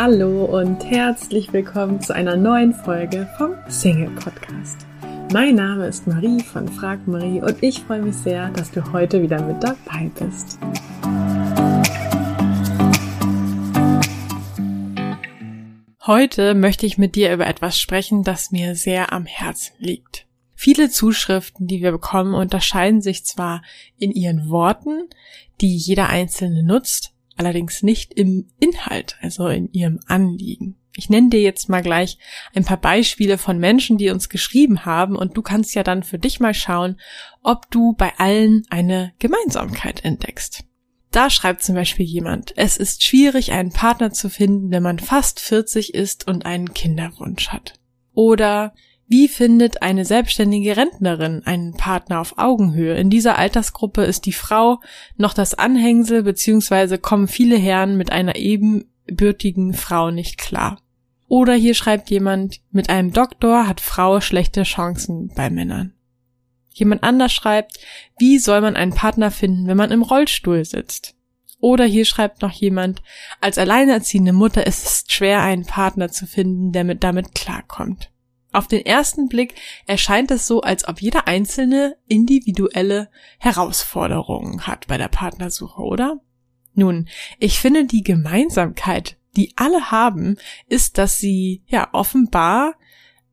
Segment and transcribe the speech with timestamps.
[0.00, 4.86] Hallo und herzlich willkommen zu einer neuen Folge vom Single Podcast.
[5.32, 9.20] Mein Name ist Marie von Frag Marie und ich freue mich sehr, dass du heute
[9.20, 10.56] wieder mit dabei bist.
[16.06, 20.26] Heute möchte ich mit dir über etwas sprechen, das mir sehr am Herzen liegt.
[20.54, 23.62] Viele Zuschriften, die wir bekommen, unterscheiden sich zwar
[23.98, 25.08] in ihren Worten,
[25.60, 30.76] die jeder Einzelne nutzt, allerdings nicht im Inhalt, also in ihrem Anliegen.
[30.96, 32.18] Ich nenne dir jetzt mal gleich
[32.54, 36.18] ein paar Beispiele von Menschen, die uns geschrieben haben und du kannst ja dann für
[36.18, 36.98] dich mal schauen,
[37.42, 40.64] ob du bei allen eine Gemeinsamkeit entdeckst.
[41.10, 45.40] Da schreibt zum Beispiel jemand, es ist schwierig, einen Partner zu finden, wenn man fast
[45.40, 47.74] 40 ist und einen Kinderwunsch hat.
[48.12, 48.74] Oder
[49.08, 52.94] wie findet eine selbstständige Rentnerin einen Partner auf Augenhöhe?
[52.96, 54.80] In dieser Altersgruppe ist die Frau
[55.16, 60.82] noch das Anhängsel, beziehungsweise kommen viele Herren mit einer ebenbürtigen Frau nicht klar.
[61.26, 65.94] Oder hier schreibt jemand, mit einem Doktor hat Frau schlechte Chancen bei Männern.
[66.74, 67.78] Jemand anders schreibt,
[68.18, 71.14] wie soll man einen Partner finden, wenn man im Rollstuhl sitzt?
[71.60, 73.02] Oder hier schreibt noch jemand,
[73.40, 78.10] als alleinerziehende Mutter ist es schwer, einen Partner zu finden, der mit damit klarkommt.
[78.52, 79.54] Auf den ersten Blick
[79.86, 86.20] erscheint es so, als ob jeder einzelne individuelle Herausforderungen hat bei der Partnersuche, oder?
[86.74, 90.36] Nun, ich finde die Gemeinsamkeit, die alle haben,
[90.68, 92.74] ist, dass sie ja offenbar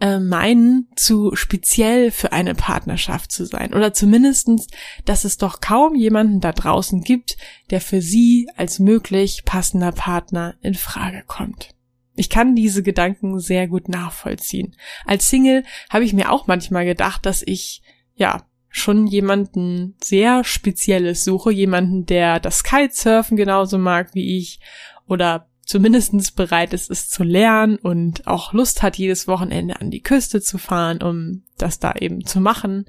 [0.00, 3.74] äh, meinen, zu speziell für eine Partnerschaft zu sein.
[3.74, 4.68] Oder zumindestens,
[5.04, 7.36] dass es doch kaum jemanden da draußen gibt,
[7.70, 11.74] der für sie als möglich passender Partner in Frage kommt.
[12.14, 14.76] Ich kann diese Gedanken sehr gut nachvollziehen.
[15.04, 17.82] Als Single habe ich mir auch manchmal gedacht, dass ich,
[18.14, 24.60] ja, schon jemanden sehr Spezielles suche, jemanden, der das Kitesurfen genauso mag wie ich
[25.06, 30.02] oder zumindestens bereit ist, es zu lernen und auch Lust hat, jedes Wochenende an die
[30.02, 32.86] Küste zu fahren, um das da eben zu machen.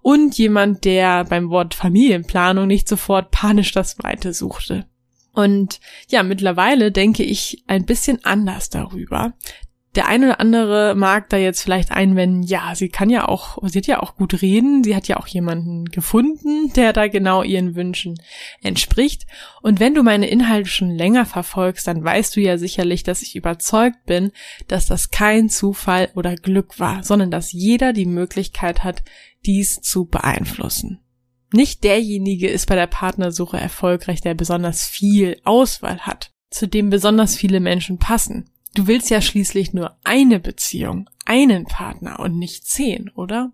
[0.00, 4.86] Und jemand, der beim Wort Familienplanung nicht sofort panisch das Weite suchte.
[5.34, 9.34] Und ja, mittlerweile denke ich ein bisschen anders darüber.
[9.94, 13.78] Der eine oder andere mag da jetzt vielleicht einwenden, ja, sie kann ja auch, sie
[13.78, 17.76] hat ja auch gut reden, sie hat ja auch jemanden gefunden, der da genau ihren
[17.76, 18.16] Wünschen
[18.60, 19.26] entspricht.
[19.62, 23.36] Und wenn du meine Inhalte schon länger verfolgst, dann weißt du ja sicherlich, dass ich
[23.36, 24.32] überzeugt bin,
[24.66, 29.04] dass das kein Zufall oder Glück war, sondern dass jeder die Möglichkeit hat,
[29.46, 31.03] dies zu beeinflussen.
[31.54, 37.36] Nicht derjenige ist bei der Partnersuche erfolgreich, der besonders viel Auswahl hat, zu dem besonders
[37.36, 38.50] viele Menschen passen.
[38.74, 43.52] Du willst ja schließlich nur eine Beziehung, einen Partner und nicht zehn, oder?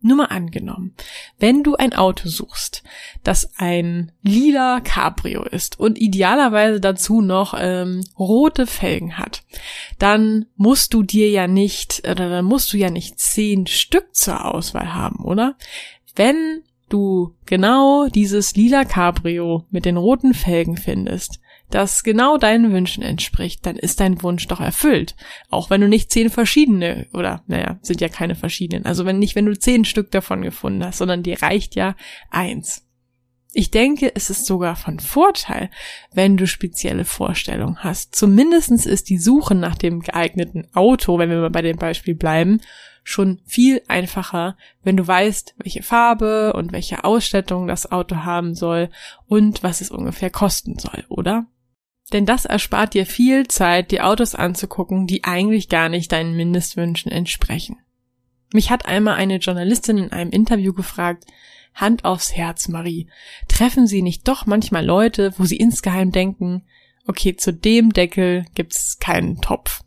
[0.00, 0.94] Nur mal angenommen,
[1.38, 2.84] wenn du ein Auto suchst,
[3.22, 9.42] das ein lila Cabrio ist und idealerweise dazu noch ähm, rote Felgen hat,
[9.98, 14.42] dann musst du dir ja nicht, oder dann musst du ja nicht zehn Stück zur
[14.42, 15.58] Auswahl haben, oder?
[16.16, 23.02] Wenn du genau dieses lila Cabrio mit den roten Felgen findest, das genau deinen Wünschen
[23.02, 25.16] entspricht, dann ist dein Wunsch doch erfüllt.
[25.48, 29.34] Auch wenn du nicht zehn verschiedene, oder naja, sind ja keine verschiedenen, also wenn nicht,
[29.34, 31.96] wenn du zehn Stück davon gefunden hast, sondern dir reicht ja
[32.30, 32.86] eins.
[33.54, 35.70] Ich denke, es ist sogar von Vorteil,
[36.14, 38.14] wenn du spezielle Vorstellungen hast.
[38.14, 42.60] Zumindestens ist die Suche nach dem geeigneten Auto, wenn wir mal bei dem Beispiel bleiben,
[43.02, 48.90] schon viel einfacher, wenn du weißt, welche Farbe und welche Ausstattung das Auto haben soll
[49.26, 51.46] und was es ungefähr kosten soll, oder?
[52.12, 57.10] Denn das erspart dir viel Zeit, die Autos anzugucken, die eigentlich gar nicht deinen Mindestwünschen
[57.10, 57.78] entsprechen.
[58.52, 61.24] Mich hat einmal eine Journalistin in einem Interview gefragt,
[61.74, 63.08] Hand aufs Herz, Marie,
[63.48, 66.64] treffen Sie nicht doch manchmal Leute, wo Sie insgeheim denken,
[67.06, 69.82] okay, zu dem Deckel gibt's keinen Topf.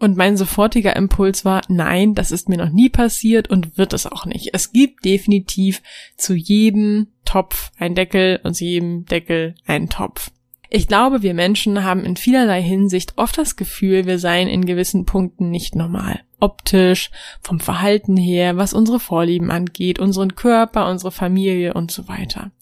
[0.00, 4.06] Und mein sofortiger Impuls war, nein, das ist mir noch nie passiert und wird es
[4.06, 4.50] auch nicht.
[4.52, 5.82] Es gibt definitiv
[6.16, 10.30] zu jedem Topf ein Deckel und zu jedem Deckel einen Topf.
[10.70, 15.06] Ich glaube, wir Menschen haben in vielerlei Hinsicht oft das Gefühl, wir seien in gewissen
[15.06, 16.20] Punkten nicht normal.
[16.40, 17.10] Optisch,
[17.40, 22.52] vom Verhalten her, was unsere Vorlieben angeht, unseren Körper, unsere Familie und so weiter.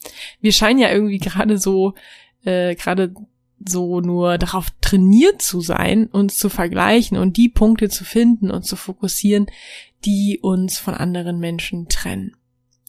[0.41, 1.95] Wir scheinen ja irgendwie gerade so,
[2.45, 3.13] äh, gerade
[3.65, 8.65] so nur darauf trainiert zu sein, uns zu vergleichen und die Punkte zu finden und
[8.65, 9.47] zu fokussieren,
[10.05, 12.37] die uns von anderen Menschen trennen.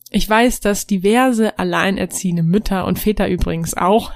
[0.10, 4.14] Ich weiß, dass diverse alleinerziehende Mütter und Väter übrigens auch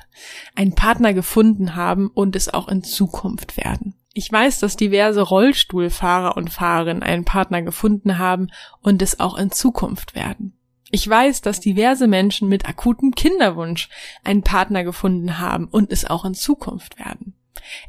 [0.55, 3.95] einen Partner gefunden haben und es auch in Zukunft werden.
[4.13, 8.47] Ich weiß, dass diverse Rollstuhlfahrer und Fahrerinnen einen Partner gefunden haben
[8.81, 10.53] und es auch in Zukunft werden.
[10.91, 13.89] Ich weiß, dass diverse Menschen mit akutem Kinderwunsch
[14.23, 17.33] einen Partner gefunden haben und es auch in Zukunft werden.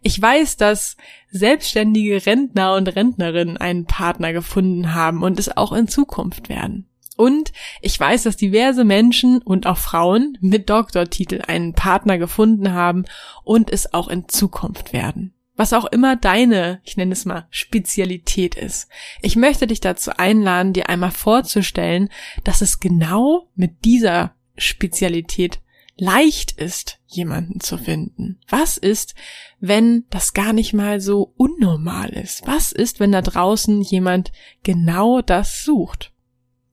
[0.03, 0.97] Ich weiß, dass
[1.31, 6.89] selbstständige Rentner und Rentnerinnen einen Partner gefunden haben und es auch in Zukunft werden.
[7.17, 13.05] Und ich weiß, dass diverse Menschen und auch Frauen mit Doktortitel einen Partner gefunden haben
[13.45, 15.35] und es auch in Zukunft werden.
[15.55, 18.89] Was auch immer deine, ich nenne es mal, Spezialität ist.
[19.21, 22.09] Ich möchte dich dazu einladen, dir einmal vorzustellen,
[22.45, 25.61] dass es genau mit dieser Spezialität
[25.97, 28.41] leicht ist, jemanden zu finden?
[28.49, 29.15] Was ist,
[29.61, 32.47] wenn das gar nicht mal so unnormal ist?
[32.47, 34.33] Was ist, wenn da draußen jemand
[34.63, 36.13] genau das sucht?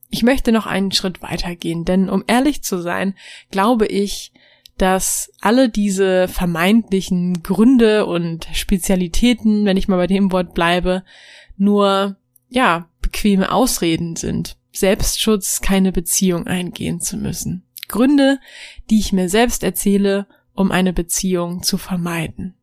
[0.08, 3.14] Ich möchte noch einen Schritt weitergehen, denn um ehrlich zu sein,
[3.50, 4.32] glaube ich,
[4.80, 11.04] dass alle diese vermeintlichen Gründe und Spezialitäten, wenn ich mal bei dem Wort bleibe,
[11.58, 12.16] nur,
[12.48, 14.56] ja, bequeme Ausreden sind.
[14.72, 17.64] Selbstschutz, keine Beziehung eingehen zu müssen.
[17.88, 18.38] Gründe,
[18.88, 22.54] die ich mir selbst erzähle, um eine Beziehung zu vermeiden.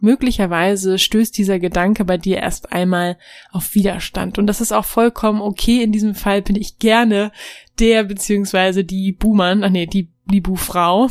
[0.00, 3.16] Möglicherweise stößt dieser Gedanke bei dir erst einmal
[3.50, 4.38] auf Widerstand.
[4.38, 5.82] Und das ist auch vollkommen okay.
[5.82, 7.32] In diesem Fall bin ich gerne
[7.78, 11.08] der beziehungsweise die Buhmann, ach nee, die, die Buhfrau.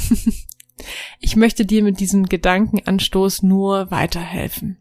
[1.19, 4.77] ich möchte dir mit diesem Gedankenanstoß nur weiterhelfen.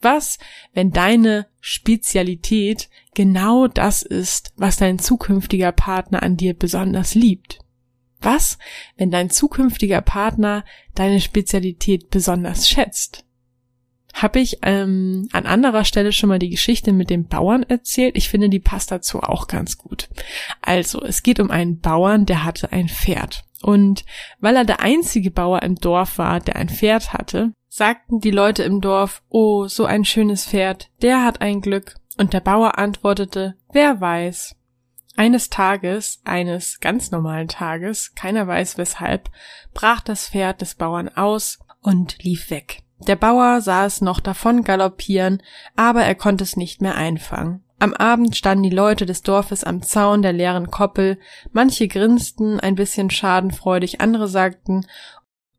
[0.00, 0.38] Was,
[0.74, 7.58] wenn deine Spezialität genau das ist, was dein zukünftiger Partner an dir besonders liebt?
[8.20, 8.58] Was,
[8.96, 13.24] wenn dein zukünftiger Partner deine Spezialität besonders schätzt?
[14.14, 18.16] Habe ich ähm, an anderer Stelle schon mal die Geschichte mit dem Bauern erzählt?
[18.16, 20.08] Ich finde, die passt dazu auch ganz gut.
[20.60, 23.44] Also, es geht um einen Bauern, der hatte ein Pferd.
[23.62, 24.04] Und
[24.40, 28.62] weil er der einzige Bauer im Dorf war, der ein Pferd hatte, sagten die Leute
[28.64, 31.96] im Dorf, oh, so ein schönes Pferd, der hat ein Glück.
[32.16, 34.56] Und der Bauer antwortete, wer weiß.
[35.18, 39.28] Eines Tages, eines ganz normalen Tages, keiner weiß weshalb,
[39.74, 42.84] brach das Pferd des Bauern aus und lief weg.
[43.00, 45.42] Der Bauer sah es noch davon galoppieren,
[45.74, 47.64] aber er konnte es nicht mehr einfangen.
[47.80, 51.18] Am Abend standen die Leute des Dorfes am Zaun der leeren Koppel,
[51.50, 54.86] manche grinsten ein bisschen schadenfreudig, andere sagten,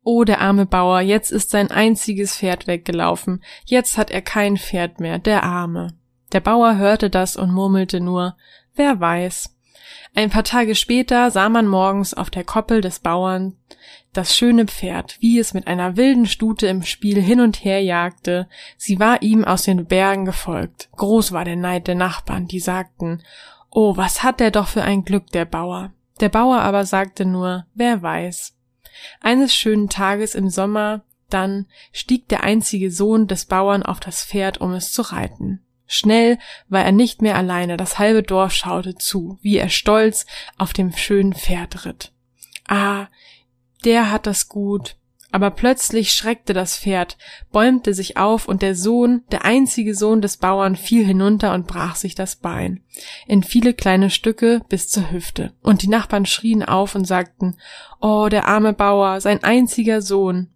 [0.02, 5.00] Oh, der arme Bauer, jetzt ist sein einziges Pferd weggelaufen, jetzt hat er kein Pferd
[5.00, 5.92] mehr, der Arme.
[6.32, 8.36] Der Bauer hörte das und murmelte nur,
[8.74, 9.56] Wer weiß.
[10.14, 13.56] Ein paar Tage später sah man morgens auf der Koppel des Bauern
[14.12, 18.48] das schöne Pferd, wie es mit einer wilden Stute im Spiel hin und her jagte.
[18.76, 20.88] Sie war ihm aus den Bergen gefolgt.
[20.96, 23.22] Groß war der Neid der Nachbarn, die sagten,
[23.70, 25.92] Oh, was hat der doch für ein Glück, der Bauer.
[26.18, 28.56] Der Bauer aber sagte nur, wer weiß.
[29.20, 34.60] Eines schönen Tages im Sommer dann stieg der einzige Sohn des Bauern auf das Pferd,
[34.60, 35.62] um es zu reiten.
[35.92, 36.38] Schnell
[36.68, 40.24] war er nicht mehr alleine, das halbe Dorf schaute zu, wie er stolz
[40.56, 42.12] auf dem schönen Pferd ritt.
[42.68, 43.08] Ah,
[43.84, 44.94] der hat das gut.
[45.32, 47.18] Aber plötzlich schreckte das Pferd,
[47.50, 51.96] bäumte sich auf, und der Sohn, der einzige Sohn des Bauern, fiel hinunter und brach
[51.96, 52.84] sich das Bein,
[53.26, 55.54] in viele kleine Stücke bis zur Hüfte.
[55.60, 57.56] Und die Nachbarn schrien auf und sagten,
[58.00, 60.50] Oh, der arme Bauer, sein einziger Sohn.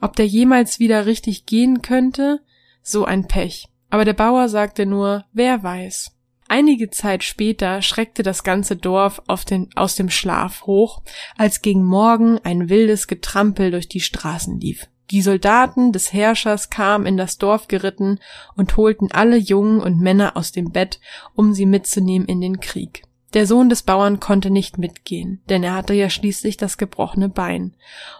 [0.00, 2.40] Ob der jemals wieder richtig gehen könnte?
[2.80, 6.12] So ein Pech aber der Bauer sagte nur, wer weiß.
[6.48, 11.02] Einige Zeit später schreckte das ganze Dorf den, aus dem Schlaf hoch,
[11.36, 14.88] als gegen Morgen ein wildes Getrampel durch die Straßen lief.
[15.10, 18.18] Die Soldaten des Herrschers kamen in das Dorf geritten
[18.56, 21.00] und holten alle Jungen und Männer aus dem Bett,
[21.34, 23.04] um sie mitzunehmen in den Krieg.
[23.34, 27.74] Der Sohn des Bauern konnte nicht mitgehen, denn er hatte ja schließlich das gebrochene Bein.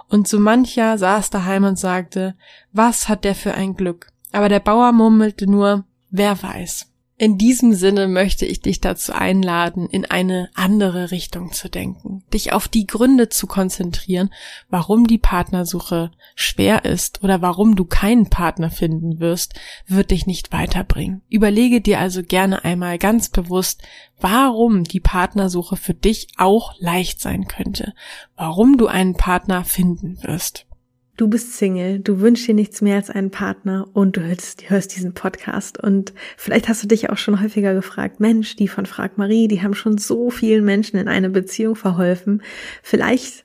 [0.09, 2.35] Und so mancher saß daheim und sagte,
[2.73, 4.13] was hat der für ein Glück?
[4.33, 6.89] Aber der Bauer murmelte nur, wer weiß.
[7.21, 12.53] In diesem Sinne möchte ich dich dazu einladen, in eine andere Richtung zu denken, dich
[12.53, 14.33] auf die Gründe zu konzentrieren,
[14.71, 19.55] warum die Partnersuche schwer ist oder warum du keinen Partner finden wirst,
[19.89, 21.23] wird dich nicht weiterbringen.
[21.29, 23.83] Überlege dir also gerne einmal ganz bewusst,
[24.21, 27.95] warum die Partnersuche für dich auch leicht sein könnte,
[28.37, 30.68] warum du einen Partner finden wirst.
[31.19, 34.95] Du bist Single, du wünschst dir nichts mehr als einen Partner und du hörst, hörst
[34.95, 35.77] diesen Podcast.
[35.83, 39.61] Und vielleicht hast du dich auch schon häufiger gefragt, Mensch, die von Frag Marie, die
[39.61, 42.41] haben schon so vielen Menschen in eine Beziehung verholfen.
[42.85, 43.45] Vielleicht